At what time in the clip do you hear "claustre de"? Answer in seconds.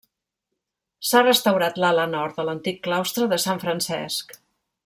2.89-3.43